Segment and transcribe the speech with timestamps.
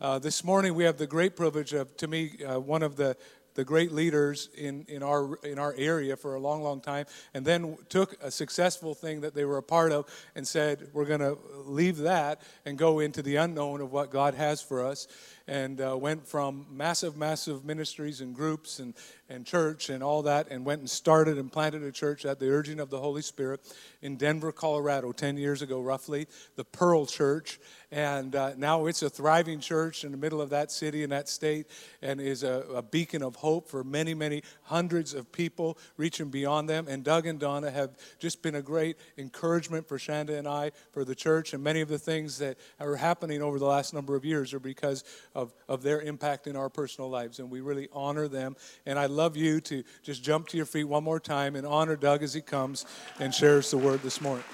[0.00, 3.14] Uh, this morning, we have the great privilege of, to me, uh, one of the
[3.54, 7.44] the great leaders in, in, our, in our area for a long, long time, and
[7.44, 11.20] then took a successful thing that they were a part of and said, We're going
[11.20, 11.36] to
[11.66, 15.08] leave that and go into the unknown of what God has for us.
[15.46, 18.94] And uh, went from massive, massive ministries and groups and,
[19.28, 22.48] and church and all that, and went and started and planted a church at the
[22.50, 23.60] urging of the Holy Spirit
[24.02, 27.58] in Denver, Colorado, 10 years ago, roughly, the Pearl Church.
[27.92, 31.28] And uh, now it's a thriving church in the middle of that city and that
[31.28, 31.66] state
[32.02, 36.68] and is a, a, beacon of hope for many, many hundreds of people reaching beyond
[36.68, 36.86] them.
[36.88, 41.04] And Doug and Donna have just been a great encouragement for Shanda and I, for
[41.04, 41.52] the church.
[41.52, 44.60] And many of the things that are happening over the last number of years are
[44.60, 45.02] because
[45.34, 47.38] of, of their impact in our personal lives.
[47.38, 48.56] And we really honor them.
[48.86, 51.96] And I love you to just jump to your feet one more time and honor
[51.96, 52.86] Doug as he comes
[53.18, 54.44] and shares the word this morning.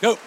[0.00, 0.18] Go.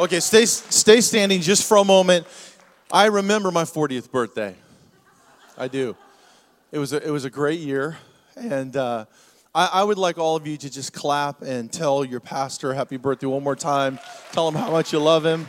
[0.00, 2.26] Okay, stay, stay standing just for a moment.
[2.90, 4.56] I remember my 40th birthday.
[5.56, 5.96] I do.
[6.72, 7.96] It was a, it was a great year.
[8.34, 9.04] And uh,
[9.56, 12.96] I, I would like all of you to just clap and tell your pastor happy
[12.96, 14.00] birthday one more time.
[14.32, 15.46] Tell him how much you love him.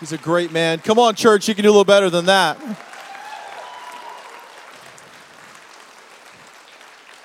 [0.00, 0.78] He's a great man.
[0.78, 2.58] Come on, church, you can do a little better than that.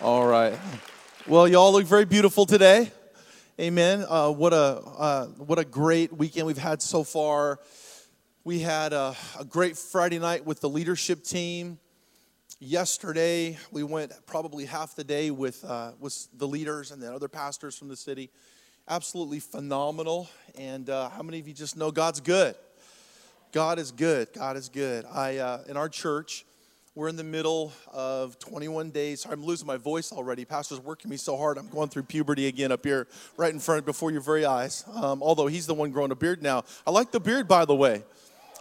[0.01, 0.59] All right.
[1.25, 2.91] Well, y'all look very beautiful today.
[3.57, 4.05] Amen.
[4.09, 7.59] Uh, what a uh, what a great weekend we've had so far.
[8.43, 11.79] We had a, a, great Friday night with the leadership team.
[12.59, 17.27] Yesterday we went probably half the day with uh, with the leaders and the other
[17.27, 18.29] pastors from the city.
[18.87, 20.29] Absolutely phenomenal.
[20.57, 22.55] And uh, how many of you just know God's good?
[23.51, 24.29] God is good.
[24.33, 25.03] God is good.
[25.11, 26.45] I uh, in our church
[26.95, 29.21] we're in the middle of 21 days.
[29.21, 30.45] Sorry, I'm losing my voice already.
[30.45, 31.57] Pastor's working me so hard.
[31.57, 34.85] I'm going through puberty again up here, right in front, before your very eyes.
[34.93, 36.63] Um, although he's the one growing a beard now.
[36.87, 38.05] I like the beard, by the way.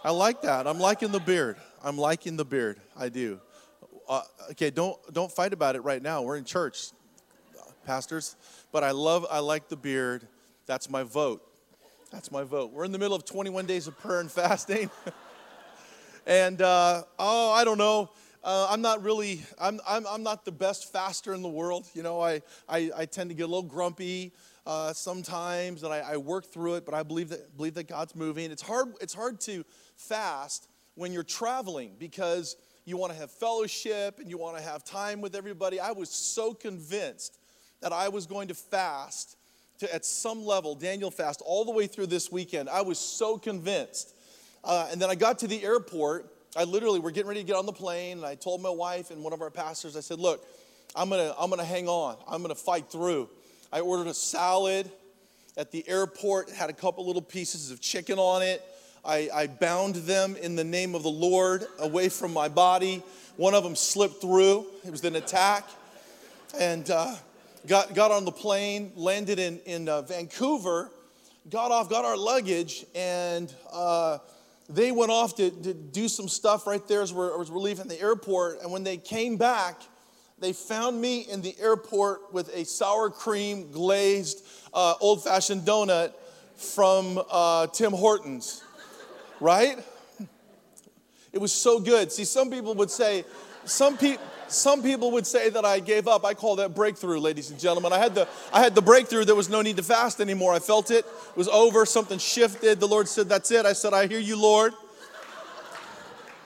[0.03, 0.67] I like that.
[0.67, 1.55] I'm liking the beard.
[1.81, 2.81] I'm liking the beard.
[2.97, 3.39] I do.
[4.07, 4.21] Uh,
[4.51, 6.21] okay, don't don't fight about it right now.
[6.21, 6.91] We're in church,
[7.85, 8.35] pastors.
[8.71, 9.25] But I love.
[9.29, 10.27] I like the beard.
[10.65, 11.41] That's my vote.
[12.11, 12.71] That's my vote.
[12.71, 14.89] We're in the middle of 21 days of prayer and fasting.
[16.25, 18.09] and uh, oh, I don't know.
[18.43, 21.87] Uh, I'm not really, I'm, I'm, I'm not the best faster in the world.
[21.95, 24.33] You know, I, I, I tend to get a little grumpy
[24.67, 28.15] uh, sometimes and I, I, work through it, but I believe that, believe that God's
[28.15, 28.51] moving.
[28.51, 29.65] It's hard, it's hard to
[29.95, 34.83] fast when you're traveling because you want to have fellowship and you want to have
[34.83, 35.79] time with everybody.
[35.79, 37.37] I was so convinced
[37.81, 39.37] that I was going to fast
[39.79, 42.69] to, at some level, Daniel fast, all the way through this weekend.
[42.69, 44.13] I was so convinced.
[44.63, 47.57] Uh, and then I got to the airport I literally, we're getting ready to get
[47.57, 50.19] on the plane, and I told my wife and one of our pastors, I said,
[50.19, 50.47] Look,
[50.95, 52.15] I'm gonna, I'm gonna hang on.
[52.27, 53.29] I'm gonna fight through.
[53.73, 54.89] I ordered a salad
[55.57, 58.63] at the airport, it had a couple little pieces of chicken on it.
[59.05, 63.03] I, I bound them in the name of the Lord away from my body.
[63.37, 65.67] One of them slipped through, it was an attack.
[66.59, 67.15] And uh,
[67.67, 70.89] got, got on the plane, landed in, in uh, Vancouver,
[71.49, 74.17] got off, got our luggage, and uh,
[74.69, 77.87] they went off to, to do some stuff right there as we're, as we're leaving
[77.87, 78.61] the airport.
[78.61, 79.81] And when they came back,
[80.39, 86.13] they found me in the airport with a sour cream glazed uh, old fashioned donut
[86.55, 88.63] from uh, Tim Hortons,
[89.39, 89.77] right?
[91.31, 92.11] It was so good.
[92.11, 93.25] See, some people would say,
[93.65, 96.23] some people, some people would say that I gave up.
[96.23, 97.91] I call that breakthrough, ladies and gentlemen.
[97.91, 99.25] I had the I had the breakthrough.
[99.25, 100.53] There was no need to fast anymore.
[100.53, 101.05] I felt it.
[101.05, 101.85] It was over.
[101.85, 102.79] Something shifted.
[102.79, 104.73] The Lord said, "That's it." I said, "I hear you, Lord.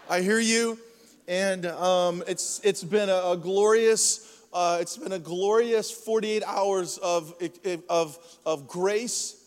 [0.10, 0.80] I hear you."
[1.28, 6.98] And um, it's it's been a, a glorious uh, it's been a glorious 48 hours
[6.98, 7.36] of
[7.90, 9.39] of of grace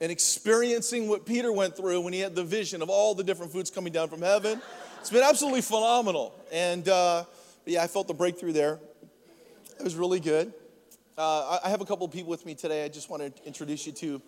[0.00, 3.52] and experiencing what Peter went through when he had the vision of all the different
[3.52, 4.60] foods coming down from heaven.
[5.00, 6.34] It's been absolutely phenomenal.
[6.52, 7.24] And uh,
[7.66, 8.78] yeah, I felt the breakthrough there.
[9.78, 10.52] It was really good.
[11.16, 13.86] Uh, I have a couple of people with me today I just want to introduce
[13.86, 14.22] you to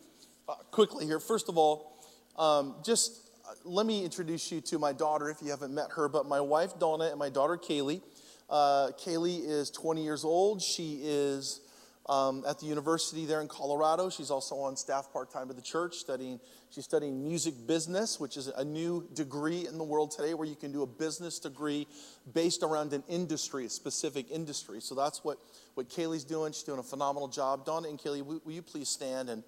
[0.48, 1.18] uh, quickly here.
[1.18, 1.98] First of all,
[2.36, 6.08] um, just uh, let me introduce you to my daughter if you haven't met her,
[6.08, 8.02] but my wife Donna and my daughter Kaylee.
[8.48, 10.62] Uh, Kaylee is 20 years old.
[10.62, 11.62] She is
[12.08, 14.08] um, at the university there in Colorado.
[14.10, 16.40] She's also on staff part time at the church studying.
[16.70, 20.54] She's studying music business, which is a new degree in the world today where you
[20.56, 21.86] can do a business degree
[22.32, 24.80] based around an industry, a specific industry.
[24.80, 25.38] So that's what,
[25.74, 26.52] what Kaylee's doing.
[26.52, 27.64] She's doing a phenomenal job.
[27.64, 29.42] Donna and Kaylee, will, will you please stand and,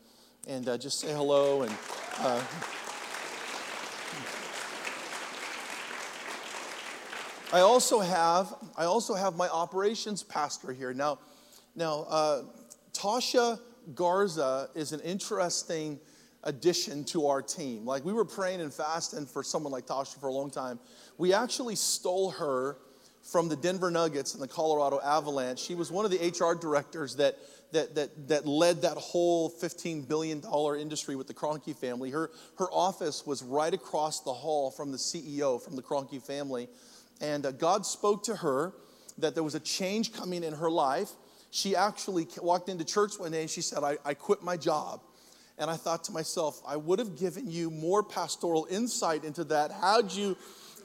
[0.49, 1.75] and uh, just say hello and.
[2.19, 2.43] Uh,
[7.51, 10.93] I also have I also have my operations pastor here.
[10.93, 11.19] Now,
[11.79, 12.43] now uh,
[12.93, 13.59] Tasha
[13.95, 15.99] Garza is an interesting
[16.45, 17.87] addition to our team.
[17.87, 20.79] Like we were praying and fasting for someone like Tasha for a long time.
[21.17, 22.77] We actually stole her
[23.23, 25.61] from the Denver Nuggets and the Colorado Avalanche.
[25.61, 27.37] She was one of the HR directors that
[27.73, 30.43] that, that, that led that whole $15 billion
[30.81, 32.11] industry with the Kroenke family.
[32.11, 36.69] Her, her office was right across the hall from the CEO, from the Kroenke family.
[37.21, 38.73] And uh, God spoke to her
[39.19, 41.11] that there was a change coming in her life.
[41.51, 45.01] She actually walked into church one day and she said, I, I quit my job.
[45.59, 49.73] And I thought to myself, I would have given you more pastoral insight into that.
[49.73, 50.37] How'd you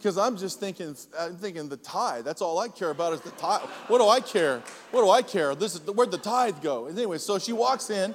[0.03, 2.25] because I'm just thinking, I'm thinking the tithe.
[2.25, 3.61] That's all I care about is the tithe.
[3.87, 4.61] What do I care?
[4.91, 5.55] What do I care?
[5.55, 6.87] This is where'd the tithe go?
[6.87, 8.13] And anyway, so she walks in.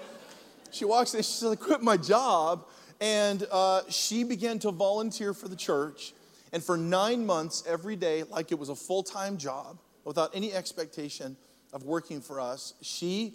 [0.70, 1.22] She walks in.
[1.22, 2.66] She says, "I quit my job,"
[3.00, 6.12] and uh, she began to volunteer for the church.
[6.52, 11.38] And for nine months, every day, like it was a full-time job, without any expectation
[11.72, 13.34] of working for us, she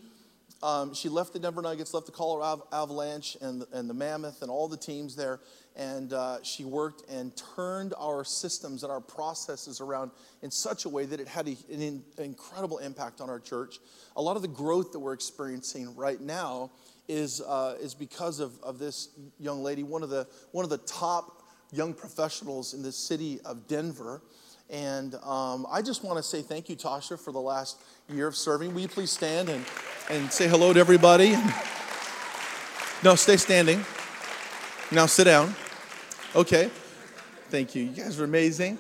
[0.63, 4.49] um, she left the Denver Nuggets, left the Colorado Avalanche and, and the Mammoth and
[4.49, 5.41] all the teams there.
[5.75, 10.89] And uh, she worked and turned our systems and our processes around in such a
[10.89, 13.79] way that it had a, an in, incredible impact on our church.
[14.15, 16.71] A lot of the growth that we're experiencing right now
[17.09, 19.09] is, uh, is because of, of this
[19.39, 21.43] young lady, one of, the, one of the top
[21.73, 24.21] young professionals in the city of Denver.
[24.69, 28.35] And um, I just want to say thank you, Tasha, for the last year of
[28.35, 28.73] serving.
[28.73, 29.65] Will you please stand and,
[30.09, 31.35] and say hello to everybody?
[33.03, 33.83] No, stay standing.
[34.91, 35.55] Now sit down.
[36.35, 36.69] Okay.
[37.49, 37.83] Thank you.
[37.83, 38.79] You guys are amazing.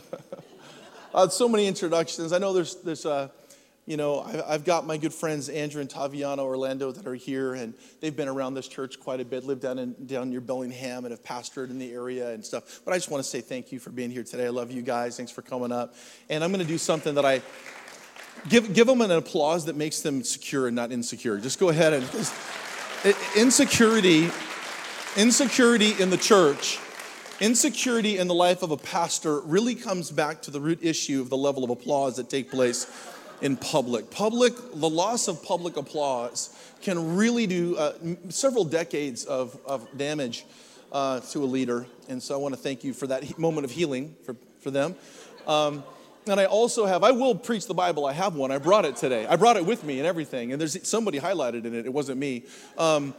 [1.14, 2.32] uh, so many introductions.
[2.32, 3.28] I know there's, there's uh,
[3.84, 7.54] you know, I, have got my good friends Andrew and Taviano Orlando that are here,
[7.54, 11.04] and they've been around this church quite a bit, live down, in, down near Bellingham
[11.04, 12.80] and have pastored in the area and stuff.
[12.84, 14.46] But I just want to say thank you for being here today.
[14.46, 15.16] I love you guys.
[15.16, 15.96] Thanks for coming up.
[16.30, 17.42] And I'm going to do something that I
[18.48, 21.38] give, give them an applause that makes them secure and not insecure.
[21.38, 22.04] Just go ahead and
[23.36, 24.30] insecurity,
[25.16, 26.78] insecurity in the church
[27.40, 31.28] insecurity in the life of a pastor really comes back to the root issue of
[31.28, 32.86] the level of applause that take place
[33.42, 34.10] in public.
[34.10, 37.92] Public, the loss of public applause can really do uh,
[38.30, 40.46] several decades of, of damage
[40.92, 41.86] uh, to a leader.
[42.08, 44.94] And so I want to thank you for that moment of healing for, for them.
[45.46, 45.82] Um,
[46.28, 48.06] and I also have, I will preach the Bible.
[48.06, 48.52] I have one.
[48.52, 49.26] I brought it today.
[49.26, 50.52] I brought it with me and everything.
[50.52, 51.84] And there's somebody highlighted in it.
[51.84, 52.44] It wasn't me.
[52.78, 53.12] Um,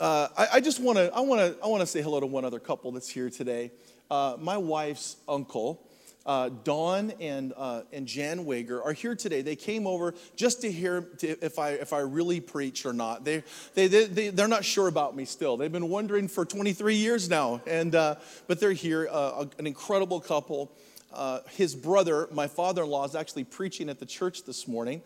[0.00, 2.26] uh, I, I, just want to, I want to, I want to say hello to
[2.26, 3.70] one other couple that's here today.
[4.10, 5.86] Uh, my wife's uncle
[6.26, 9.42] uh, Don and, uh, and Jan Wager are here today.
[9.42, 13.24] They came over just to hear to, if, I, if I really preach or not.
[13.24, 13.44] They,
[13.74, 15.56] they, they, they, they're not sure about me still.
[15.56, 18.16] They've been wondering for 23 years now, and, uh,
[18.48, 20.72] but they're here, uh, an incredible couple.
[21.12, 25.00] Uh, his brother, my father in law, is actually preaching at the church this morning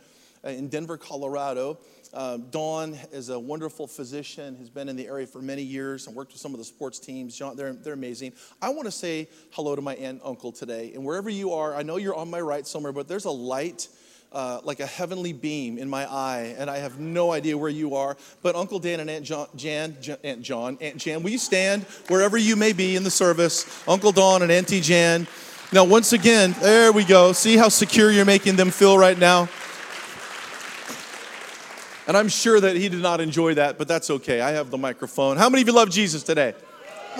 [0.44, 1.78] in Denver, Colorado.
[2.12, 6.16] Uh, Don is a wonderful physician, has been in the area for many years and
[6.16, 7.36] worked with some of the sports teams.
[7.36, 8.32] John, they're, they're amazing.
[8.60, 10.92] I want to say hello to my aunt and uncle today.
[10.94, 13.88] And wherever you are, I know you're on my right somewhere, but there's a light.
[14.32, 17.96] Uh, like a heavenly beam in my eye, and I have no idea where you
[17.96, 18.16] are.
[18.42, 19.24] But Uncle Dan and Aunt
[19.56, 23.10] Jan, Jan, Aunt John, Aunt Jan, will you stand wherever you may be in the
[23.10, 23.82] service?
[23.88, 25.26] Uncle Don and Auntie Jan.
[25.72, 27.32] Now, once again, there we go.
[27.32, 29.48] See how secure you're making them feel right now.
[32.10, 34.40] And I'm sure that he did not enjoy that, but that's okay.
[34.40, 35.36] I have the microphone.
[35.36, 36.54] How many of you love Jesus today?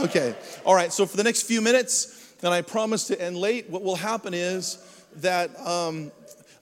[0.00, 0.34] Okay.
[0.64, 0.92] All right.
[0.92, 4.34] So for the next few minutes, and I promise to end late, what will happen
[4.34, 4.84] is
[5.18, 6.10] that um,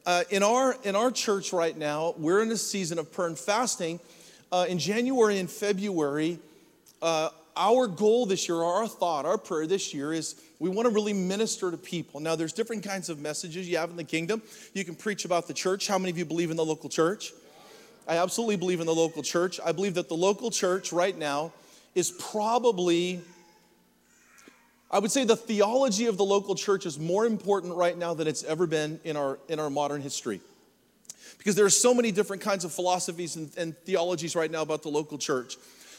[0.05, 3.39] uh, in, our, in our church right now, we're in a season of prayer and
[3.39, 3.99] fasting.
[4.53, 6.39] Uh, in January and February,
[7.01, 10.95] uh, our goal this year, our thought, our prayer this year is we want to
[10.95, 12.21] really minister to people.
[12.21, 14.43] Now, there's different kinds of messages you have in the kingdom.
[14.75, 15.89] You can preach about the church.
[15.89, 17.33] How many of you believe in the local church?
[18.09, 19.61] I absolutely believe in the local church.
[19.63, 21.53] I believe that the local church right now
[21.95, 23.21] is probably,
[24.91, 28.27] I would say the theology of the local church is more important right now than
[28.27, 30.41] it's ever been in our, in our modern history.
[31.37, 34.83] Because there are so many different kinds of philosophies and, and theologies right now about
[34.83, 35.59] the local church.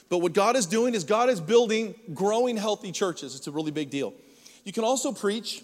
[0.09, 3.35] But what God is doing is God is building growing healthy churches.
[3.35, 4.15] It's a really big deal.
[4.65, 5.63] You can also preach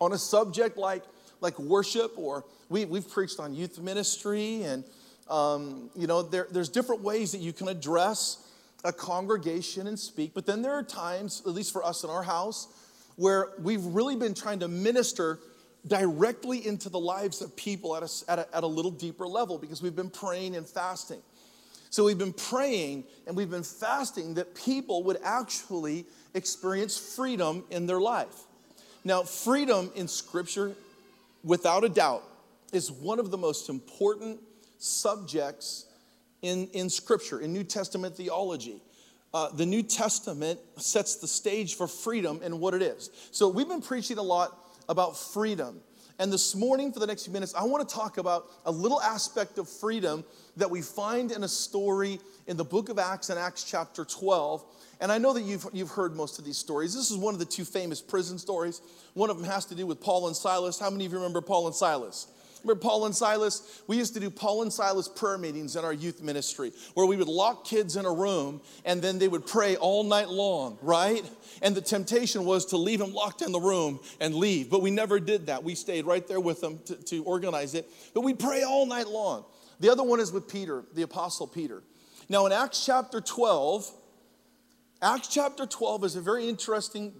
[0.00, 1.02] on a subject like,
[1.42, 4.82] like worship, or we, we've preached on youth ministry and
[5.28, 8.48] um, you know, there, there's different ways that you can address
[8.84, 12.22] a congregation and speak, but then there are times, at least for us in our
[12.22, 12.68] house,
[13.16, 15.38] where we've really been trying to minister
[15.86, 19.58] directly into the lives of people at a, at a, at a little deeper level
[19.58, 21.20] because we've been praying and fasting.
[21.90, 27.86] So we've been praying and we've been fasting that people would actually experience freedom in
[27.86, 28.34] their life.
[29.04, 30.72] Now, freedom in Scripture,
[31.44, 32.22] without a doubt,
[32.72, 34.40] is one of the most important
[34.82, 35.86] subjects
[36.42, 38.82] in, in Scripture, in New Testament theology.
[39.32, 43.10] Uh, the New Testament sets the stage for freedom and what it is.
[43.30, 44.58] So, we've been preaching a lot
[44.88, 45.80] about freedom.
[46.18, 49.00] And this morning, for the next few minutes, I want to talk about a little
[49.00, 50.24] aspect of freedom
[50.56, 54.64] that we find in a story in the book of Acts in Acts chapter 12.
[55.00, 56.94] And I know that you've, you've heard most of these stories.
[56.94, 58.82] This is one of the two famous prison stories.
[59.14, 60.78] One of them has to do with Paul and Silas.
[60.78, 62.26] How many of you remember Paul and Silas?
[62.62, 63.82] Remember Paul and Silas?
[63.86, 67.16] We used to do Paul and Silas prayer meetings in our youth ministry where we
[67.16, 71.24] would lock kids in a room and then they would pray all night long, right?
[71.60, 74.70] And the temptation was to leave them locked in the room and leave.
[74.70, 75.64] But we never did that.
[75.64, 77.90] We stayed right there with them to, to organize it.
[78.14, 79.44] But we'd pray all night long.
[79.80, 81.82] The other one is with Peter, the Apostle Peter.
[82.28, 83.90] Now, in Acts chapter 12,
[85.02, 87.12] Acts chapter 12 is a very interesting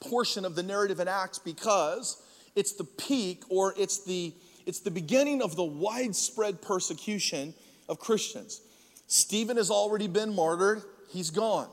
[0.00, 2.22] portion of the narrative in Acts because
[2.54, 4.32] it's the peak or it's the
[4.66, 7.54] it's the beginning of the widespread persecution
[7.88, 8.60] of Christians.
[9.06, 11.68] Stephen has already been martyred, he's gone.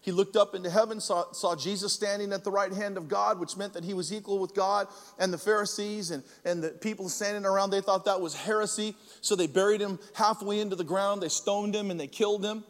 [0.00, 3.40] He looked up into heaven, saw, saw Jesus standing at the right hand of God,
[3.40, 4.86] which meant that he was equal with God.
[5.18, 8.94] And the Pharisees and, and the people standing around, they thought that was heresy.
[9.20, 12.62] So they buried him halfway into the ground, they stoned him, and they killed him.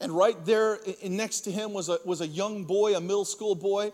[0.00, 3.54] And right there next to him was a, was a young boy, a middle school
[3.54, 3.92] boy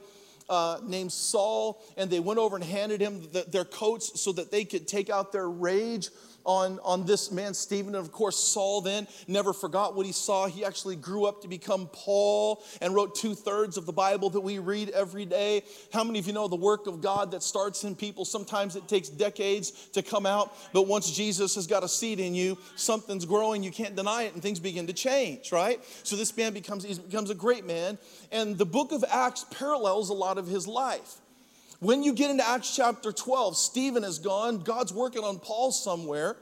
[0.48, 4.50] uh, named Saul, and they went over and handed him the, their coats so that
[4.50, 6.10] they could take out their rage
[6.44, 7.94] on, on this man, Stephen.
[7.94, 10.46] And of course, Saul then never forgot what he saw.
[10.46, 14.40] He actually grew up to become Paul and wrote two thirds of the Bible that
[14.40, 15.62] we read every day.
[15.92, 18.24] How many of you know the work of God that starts in people?
[18.24, 22.34] Sometimes it takes decades to come out, but once Jesus has got a seed in
[22.34, 25.80] you, something's growing, you can't deny it, and things begin to change, right?
[26.02, 27.98] So this man becomes, he becomes a great man.
[28.30, 31.14] And the book of Acts parallels a lot of his life.
[31.84, 36.34] When you get into Acts chapter 12, Stephen is gone, God's working on Paul somewhere.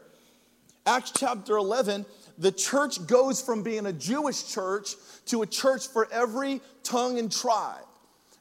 [0.86, 2.06] Acts chapter 11,
[2.38, 4.94] the church goes from being a Jewish church
[5.26, 7.82] to a church for every tongue and tribe.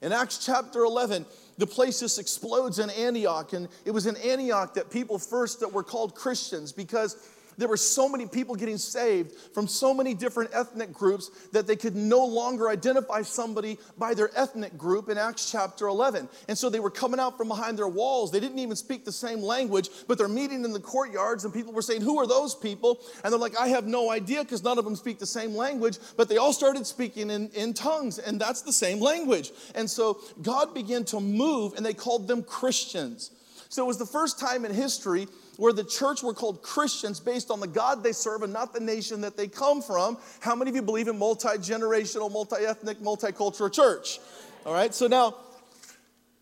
[0.03, 1.25] In Acts chapter 11,
[1.57, 5.73] the place just explodes in Antioch, and it was in Antioch that people first that
[5.73, 7.17] were called Christians because
[7.57, 11.75] there were so many people getting saved from so many different ethnic groups that they
[11.75, 16.29] could no longer identify somebody by their ethnic group in Acts chapter 11.
[16.47, 18.31] And so they were coming out from behind their walls.
[18.31, 21.73] They didn't even speak the same language, but they're meeting in the courtyards, and people
[21.73, 23.01] were saying, Who are those people?
[23.23, 25.97] And they're like, I have no idea because none of them speak the same language,
[26.17, 29.51] but they all started speaking in, in tongues, and that's the same language.
[29.75, 33.31] And so God began to move, and they called them Christians.
[33.69, 35.27] So it was the first time in history
[35.57, 38.79] where the church were called Christians based on the God they serve and not the
[38.79, 40.17] nation that they come from.
[40.39, 44.19] How many of you believe in multi generational, multi ethnic, multicultural church?
[44.65, 45.35] All right, so now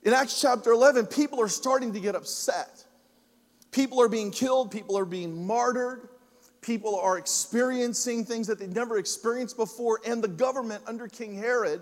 [0.04, 2.86] in Acts chapter 11, people are starting to get upset.
[3.72, 6.08] People are being killed, people are being martyred,
[6.62, 11.82] people are experiencing things that they've never experienced before, and the government under King Herod.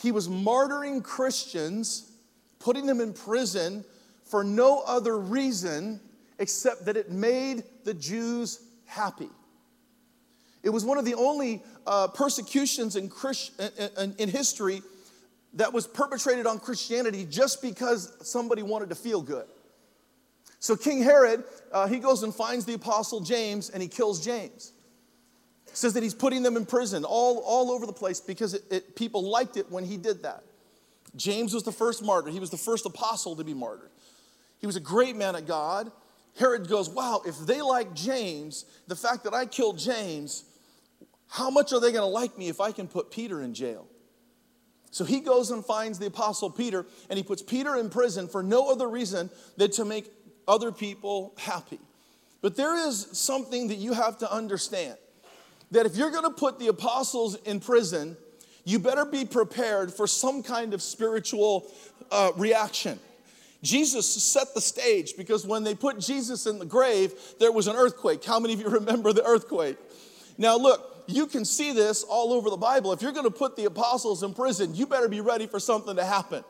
[0.00, 2.10] He was martyring Christians,
[2.58, 3.84] putting them in prison
[4.34, 6.00] for no other reason
[6.40, 9.28] except that it made the Jews happy.
[10.64, 13.52] It was one of the only uh, persecutions in, Christ,
[13.96, 14.82] in, in history
[15.52, 19.46] that was perpetrated on Christianity just because somebody wanted to feel good.
[20.58, 24.72] So King Herod, uh, he goes and finds the apostle James and he kills James.
[25.66, 28.96] Says that he's putting them in prison all, all over the place because it, it,
[28.96, 30.42] people liked it when he did that.
[31.14, 32.30] James was the first martyr.
[32.30, 33.90] He was the first apostle to be martyred.
[34.64, 35.92] He was a great man of God.
[36.38, 40.42] Herod goes, Wow, if they like James, the fact that I killed James,
[41.28, 43.86] how much are they going to like me if I can put Peter in jail?
[44.90, 48.42] So he goes and finds the apostle Peter, and he puts Peter in prison for
[48.42, 49.28] no other reason
[49.58, 50.10] than to make
[50.48, 51.80] other people happy.
[52.40, 54.96] But there is something that you have to understand
[55.72, 58.16] that if you're going to put the apostles in prison,
[58.64, 61.70] you better be prepared for some kind of spiritual
[62.10, 62.98] uh, reaction.
[63.64, 67.76] Jesus set the stage because when they put Jesus in the grave, there was an
[67.76, 68.22] earthquake.
[68.22, 69.78] How many of you remember the earthquake?
[70.36, 72.92] Now, look, you can see this all over the Bible.
[72.92, 75.96] If you're going to put the apostles in prison, you better be ready for something
[75.96, 76.44] to happen.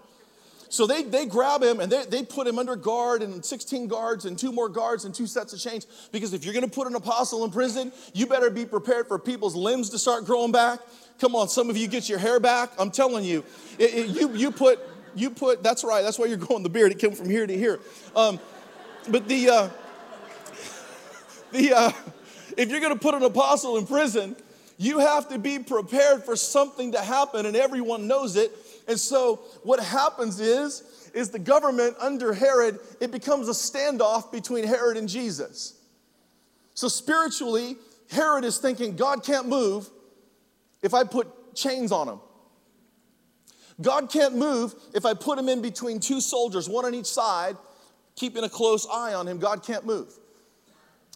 [0.69, 4.25] So they, they grab him and they, they put him under guard and 16 guards
[4.25, 5.87] and two more guards and two sets of chains.
[6.11, 9.19] Because if you're going to put an apostle in prison, you better be prepared for
[9.19, 10.81] people's limbs to start growing back.
[11.21, 12.73] Come on, some of you get your hair back.
[12.77, 13.45] I'm telling you,
[13.79, 14.81] it, it, you, you put
[15.15, 16.93] you put, that's right, that's why you're growing the beard.
[16.93, 17.81] It came from here to here.
[18.15, 18.41] Um,
[19.09, 19.69] but the, uh,
[21.53, 21.93] the, uh,
[22.57, 24.37] if you're going to put an apostle in prison,
[24.77, 28.53] you have to be prepared for something to happen, and everyone knows it.
[28.89, 34.65] And so what happens is, is the government under Herod, it becomes a standoff between
[34.65, 35.75] Herod and Jesus.
[36.75, 37.77] So spiritually,
[38.11, 39.89] Herod is thinking, God can't move
[40.83, 42.21] if I put chains on him.
[43.81, 47.57] God can't move if I put him in between two soldiers, one on each side,
[48.17, 49.39] keeping a close eye on him.
[49.39, 50.13] God can't move.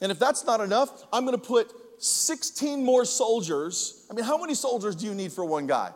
[0.00, 4.06] And if that's not enough, I'm going to put 16 more soldiers.
[4.10, 5.90] I mean, how many soldiers do you need for one guy?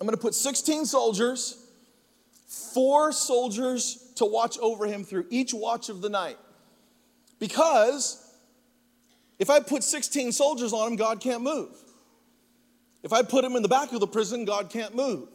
[0.00, 1.64] I'm going to put 16 soldiers,
[2.46, 6.38] four soldiers to watch over him through each watch of the night.
[7.38, 8.18] Because
[9.38, 11.76] if I put 16 soldiers on him, God can't move.
[13.02, 15.28] If I put him in the back of the prison, God can't move.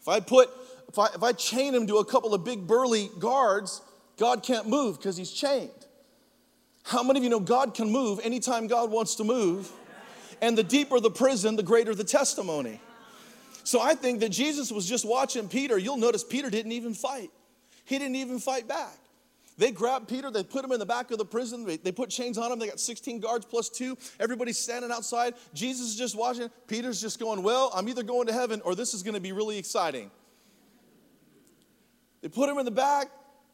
[0.00, 0.50] If I put
[0.88, 3.82] if I, if I chain him to a couple of big burly guards,
[4.16, 5.70] God can't move because he's chained.
[6.84, 9.72] How many of you know God can move anytime God wants to move?
[10.40, 12.80] And the deeper the prison, the greater the testimony.
[13.64, 15.78] So I think that Jesus was just watching Peter.
[15.78, 17.30] You'll notice Peter didn't even fight,
[17.84, 18.98] he didn't even fight back.
[19.56, 22.10] They grabbed Peter, they put him in the back of the prison, they, they put
[22.10, 23.96] chains on him, they got 16 guards plus two.
[24.18, 25.34] Everybody's standing outside.
[25.52, 26.50] Jesus is just watching.
[26.66, 29.32] Peter's just going, Well, I'm either going to heaven or this is going to be
[29.32, 30.10] really exciting.
[32.20, 33.08] They put him in the back.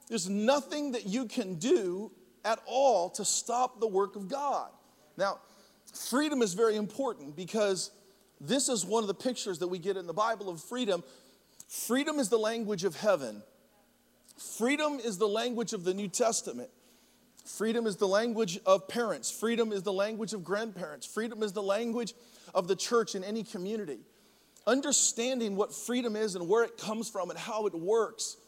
[0.09, 2.13] There's nothing that you can do
[2.45, 4.71] at all to stop the work of God.
[5.17, 5.39] Now,
[5.93, 7.91] freedom is very important because
[8.41, 11.05] this is one of the pictures that we get in the Bible of freedom.
[11.69, 13.43] Freedom is the language of heaven.
[14.41, 16.71] Freedom is the language of the New Testament.
[17.45, 19.31] Freedom is the language of parents.
[19.31, 21.05] Freedom is the language of grandparents.
[21.05, 22.15] Freedom is the language
[22.55, 23.99] of the church in any community.
[24.67, 28.39] Understanding what freedom is and where it comes from and how it works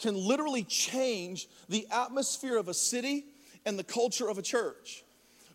[0.00, 3.24] can literally change the atmosphere of a city
[3.64, 5.04] and the culture of a church.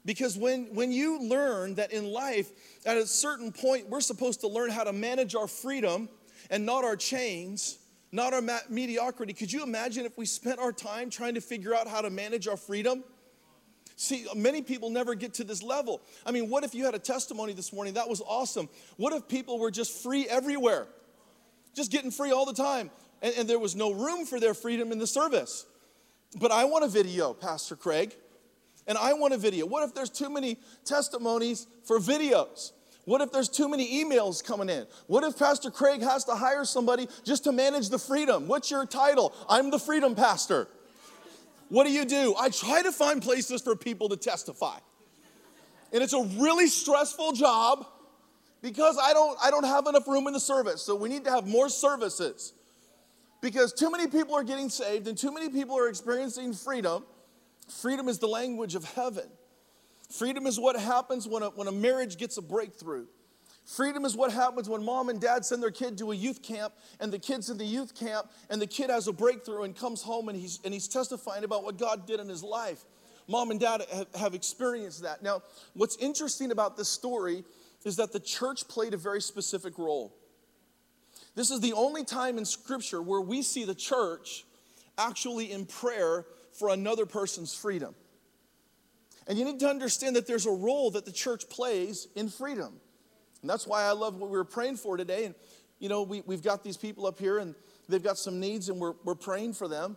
[0.06, 2.50] Because when, when you learn that in life,
[2.86, 6.08] at a certain point, we're supposed to learn how to manage our freedom
[6.50, 7.78] and not our chains,
[8.12, 9.34] not our mediocrity.
[9.34, 12.48] Could you imagine if we spent our time trying to figure out how to manage
[12.48, 13.04] our freedom?
[13.96, 16.02] See, many people never get to this level.
[16.26, 17.94] I mean, what if you had a testimony this morning?
[17.94, 18.68] That was awesome.
[18.98, 20.88] What if people were just free everywhere?
[21.76, 22.90] Just getting free all the time.
[23.22, 25.66] And, and there was no room for their freedom in the service.
[26.40, 28.16] But I want a video, Pastor Craig.
[28.88, 29.68] And I want a video.
[29.68, 32.72] What if there's too many testimonies for videos?
[33.06, 34.86] What if there's too many emails coming in?
[35.08, 38.48] What if Pastor Craig has to hire somebody just to manage the freedom?
[38.48, 39.34] What's your title?
[39.50, 40.68] I'm the freedom pastor.
[41.70, 42.36] What do you do?
[42.38, 44.78] I try to find places for people to testify.
[45.94, 47.86] And it's a really stressful job
[48.62, 50.82] because I don't I don't have enough room in the service.
[50.82, 52.54] So we need to have more services
[53.42, 57.04] because too many people are getting saved and too many people are experiencing freedom.
[57.82, 59.30] Freedom is the language of heaven.
[60.12, 63.06] Freedom is what happens when a, when a marriage gets a breakthrough.
[63.66, 66.74] Freedom is what happens when mom and dad send their kid to a youth camp
[67.00, 70.02] and the kid's in the youth camp and the kid has a breakthrough and comes
[70.02, 72.84] home and he's, and he's testifying about what God did in his life.
[73.28, 75.24] Mom and dad have, have experienced that.
[75.24, 75.44] Now,
[75.74, 77.46] what's interesting about this story
[77.86, 80.14] is that the church played a very specific role.
[81.36, 84.44] This is the only time in Scripture where we see the church
[84.98, 87.96] actually in prayer for another person's freedom.
[89.32, 92.82] And you need to understand that there's a role that the church plays in freedom.
[93.42, 95.24] And that's why I love what we were praying for today.
[95.24, 95.36] And,
[95.80, 97.56] you know, we, we've got these people up here and
[97.88, 99.96] they've got some needs and we're, we're praying for them.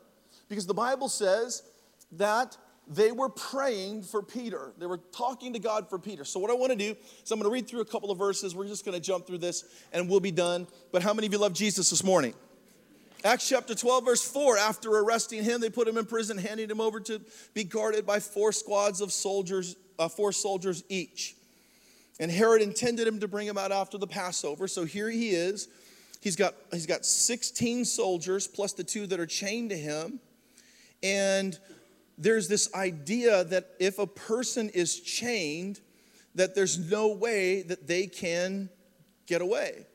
[0.48, 1.64] Because the Bible says
[2.12, 4.72] that they were praying for Peter.
[4.78, 6.24] They were talking to God for Peter.
[6.24, 6.94] So, what I want to do
[7.24, 8.54] is I'm going to read through a couple of verses.
[8.54, 10.68] We're just going to jump through this and we'll be done.
[10.92, 12.34] But how many of you love Jesus this morning?
[13.24, 16.78] Acts chapter 12, verse 4 after arresting him, they put him in prison, handing him
[16.78, 17.22] over to
[17.54, 21.34] be guarded by four squads of soldiers, uh, four soldiers each.
[22.20, 24.68] And Herod intended him to bring him out after the Passover.
[24.68, 25.68] So here he is.
[26.20, 30.20] He's got, he's got 16 soldiers plus the two that are chained to him.
[31.02, 31.58] And
[32.18, 35.80] there's this idea that if a person is chained,
[36.34, 38.68] that there's no way that they can
[39.26, 39.86] get away.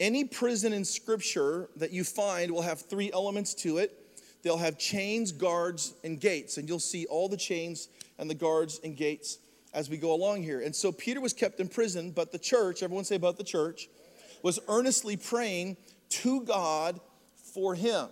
[0.00, 3.92] Any prison in scripture that you find will have three elements to it.
[4.42, 6.56] They'll have chains, guards, and gates.
[6.56, 9.38] And you'll see all the chains and the guards and gates
[9.74, 10.60] as we go along here.
[10.60, 13.88] And so Peter was kept in prison, but the church, everyone say about the church,
[14.42, 15.76] was earnestly praying
[16.10, 17.00] to God
[17.54, 18.08] for him.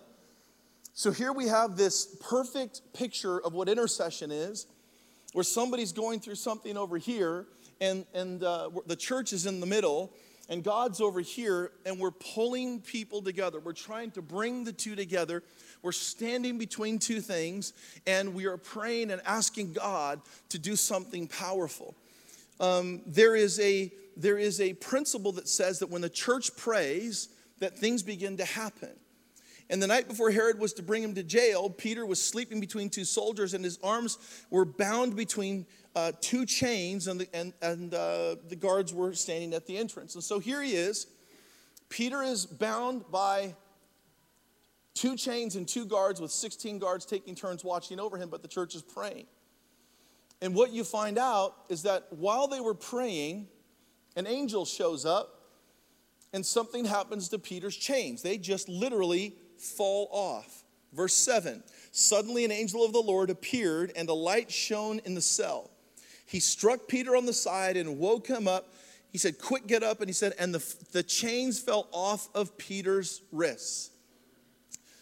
[0.93, 4.67] So here we have this perfect picture of what intercession is,
[5.33, 7.47] where somebody's going through something over here,
[7.81, 10.13] and, and uh, the church is in the middle,
[10.49, 13.59] and God's over here, and we're pulling people together.
[13.59, 15.43] We're trying to bring the two together.
[15.83, 17.73] We're standing between two things,
[18.07, 21.97] and we are praying and asking God to do something powerful.
[22.61, 27.29] um, there, is a, there is a principle that says that when the church prays,
[27.59, 28.91] that things begin to happen.
[29.69, 32.89] And the night before Herod was to bring him to jail, Peter was sleeping between
[32.89, 37.95] two soldiers, and his arms were bound between uh, two chains, and, the, and, and
[37.95, 40.15] uh, the guards were standing at the entrance.
[40.15, 41.07] And so here he is.
[41.89, 43.55] Peter is bound by
[44.93, 48.49] two chains and two guards, with 16 guards taking turns watching over him, but the
[48.49, 49.27] church is praying.
[50.43, 53.49] And what you find out is that while they were praying,
[54.17, 55.41] an angel shows up
[56.35, 58.21] and something happens to Peter's chains.
[58.21, 60.63] They just literally fall off.
[60.93, 65.23] Verse 7 Suddenly an angel of the Lord appeared, and a light shone in the
[65.23, 65.71] cell.
[66.27, 68.75] He struck Peter on the side and woke him up.
[69.11, 70.01] He said, Quick, get up.
[70.01, 73.91] And he said, And the, the chains fell off of Peter's wrists.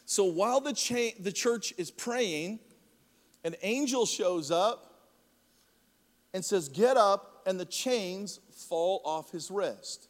[0.07, 2.61] So while the, cha- the church is praying,
[3.43, 5.11] an angel shows up
[6.33, 10.09] and says, Get up, and the chains fall off his wrist.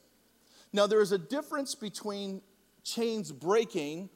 [0.73, 2.43] Now, there is a difference between
[2.83, 4.11] chains breaking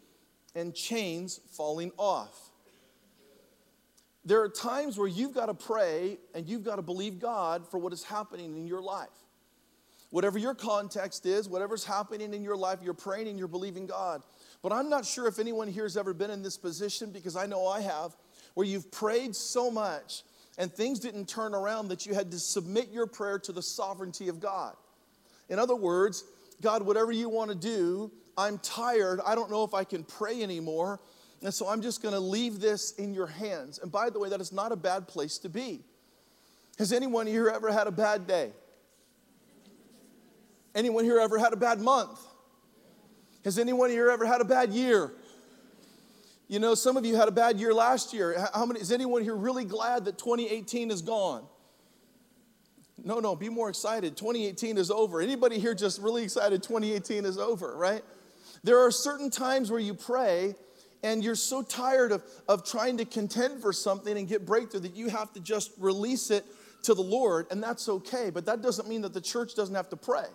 [0.54, 2.47] and chains falling off.
[4.28, 7.78] There are times where you've got to pray and you've got to believe God for
[7.78, 9.08] what is happening in your life.
[10.10, 14.22] Whatever your context is, whatever's happening in your life, you're praying and you're believing God.
[14.62, 17.46] But I'm not sure if anyone here has ever been in this position because I
[17.46, 18.14] know I have,
[18.52, 20.24] where you've prayed so much
[20.58, 24.28] and things didn't turn around that you had to submit your prayer to the sovereignty
[24.28, 24.76] of God.
[25.48, 26.24] In other words,
[26.60, 29.20] God, whatever you want to do, I'm tired.
[29.24, 31.00] I don't know if I can pray anymore.
[31.42, 33.78] And so I'm just going to leave this in your hands.
[33.78, 35.80] And by the way, that is not a bad place to be.
[36.78, 38.50] Has anyone here ever had a bad day?
[40.74, 42.20] Anyone here ever had a bad month?
[43.44, 45.12] Has anyone here ever had a bad year?
[46.48, 48.46] You know, some of you had a bad year last year.
[48.54, 51.44] How many is anyone here really glad that 2018 is gone?
[53.04, 54.16] No, no, be more excited.
[54.16, 55.20] 2018 is over.
[55.20, 58.02] Anybody here just really excited 2018 is over, right?
[58.64, 60.54] There are certain times where you pray
[61.02, 64.96] and you're so tired of, of trying to contend for something and get breakthrough that
[64.96, 66.44] you have to just release it
[66.82, 68.30] to the Lord, and that's okay.
[68.30, 70.26] But that doesn't mean that the church doesn't have to pray.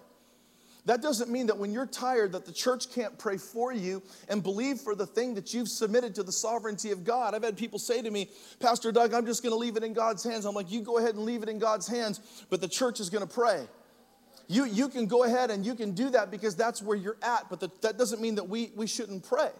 [0.85, 4.43] That doesn't mean that when you're tired that the church can't pray for you and
[4.43, 7.33] believe for the thing that you've submitted to the sovereignty of God.
[7.33, 9.93] I've had people say to me, "Pastor Doug, I'm just going to leave it in
[9.93, 12.67] God's hands." I'm like, "You go ahead and leave it in God's hands, but the
[12.67, 13.65] church is going to pray."
[14.49, 17.49] You, you can go ahead and you can do that because that's where you're at,
[17.49, 19.51] but the, that doesn't mean that we, we shouldn't pray.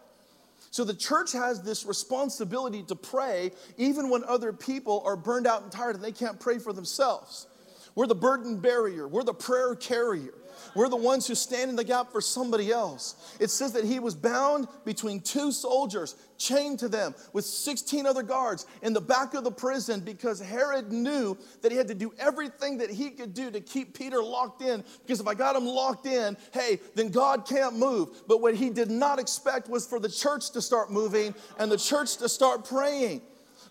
[0.74, 5.62] So the church has this responsibility to pray even when other people are burned out
[5.62, 7.46] and tired and they can't pray for themselves.
[7.94, 10.34] We're the burden barrier, we're the prayer carrier.
[10.76, 13.16] We're the ones who stand in the gap for somebody else.
[13.40, 18.24] It says that he was bound between two soldiers, chained to them with 16 other
[18.24, 22.14] guards in the back of the prison because Herod knew that he had to do
[22.18, 24.84] everything that he could do to keep Peter locked in.
[25.04, 28.24] Because if I got him locked in, hey, then God can't move.
[28.28, 31.78] But what he did not expect was for the church to start moving and the
[31.78, 33.22] church to start praying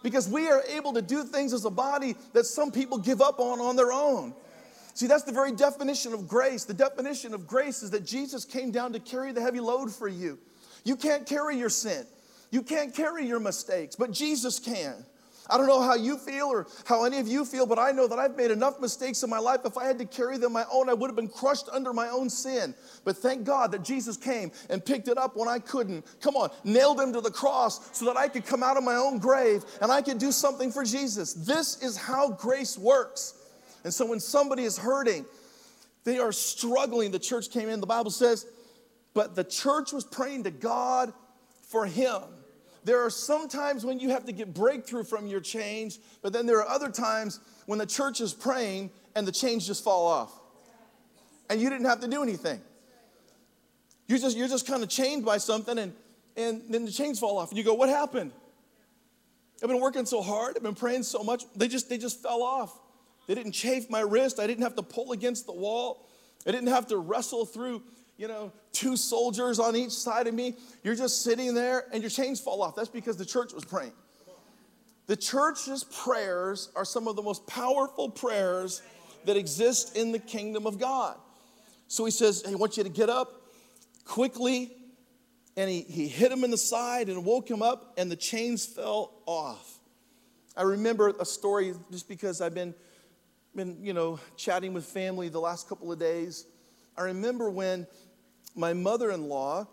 [0.03, 3.41] because we are able to do things as a body that some people give up
[3.41, 4.35] on on their own.
[4.95, 6.65] See, that's the very definition of grace.
[6.65, 10.09] The definition of grace is that Jesus came down to carry the heavy load for
[10.09, 10.39] you.
[10.85, 12.07] You can't carry your sin,
[12.51, 15.05] you can't carry your mistakes, but Jesus can.
[15.51, 18.07] I don't know how you feel or how any of you feel, but I know
[18.07, 19.61] that I've made enough mistakes in my life.
[19.65, 22.09] If I had to carry them my own, I would have been crushed under my
[22.09, 22.75] own sin.
[23.05, 26.07] But thank God that Jesus came and picked it up when I couldn't.
[26.21, 28.95] Come on, nailed him to the cross so that I could come out of my
[28.95, 31.35] own grave and I could do something for Jesus.
[31.35, 33.35] This is how grace works.
[33.85, 35.25] And so when somebody is hurting,
[36.05, 37.11] they are struggling.
[37.11, 38.47] The church came in, the Bible says,
[39.15, 41.13] but the church was praying to God
[41.69, 42.23] for him.
[42.85, 46.47] There are some times when you have to get breakthrough from your change, but then
[46.47, 50.33] there are other times when the church is praying and the chains just fall off.
[51.49, 52.61] And you didn't have to do anything.
[54.09, 55.93] You're just, you're just kind of chained by something, and,
[56.37, 57.51] and then the chains fall off.
[57.51, 58.33] And you go, What happened?
[59.63, 61.45] I've been working so hard, I've been praying so much.
[61.55, 62.77] They just, they just fell off.
[63.27, 64.41] They didn't chafe my wrist.
[64.41, 66.09] I didn't have to pull against the wall.
[66.47, 67.83] I didn't have to wrestle through,
[68.17, 70.57] you know, two soldiers on each side of me.
[70.83, 72.75] You're just sitting there and your chains fall off.
[72.75, 73.93] That's because the church was praying.
[75.07, 78.83] The church's prayers are some of the most powerful prayers
[79.25, 81.17] that exist in the kingdom of God.
[81.89, 83.43] So he says, He wants you to get up
[84.05, 84.73] quickly.
[85.57, 88.65] And he, he hit him in the side and woke him up, and the chains
[88.65, 89.81] fell off.
[90.57, 92.75] I remember a story just because I've been
[93.55, 96.47] been, you know, chatting with family the last couple of days.
[96.97, 97.87] I remember when
[98.55, 99.67] my mother in law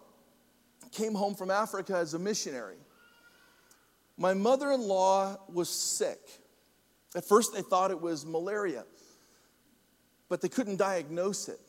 [0.92, 2.78] came home from Africa as a missionary.
[4.18, 6.20] My mother in law was sick.
[7.16, 8.84] At first, they thought it was malaria.
[10.28, 11.60] but they couldn't diagnose it.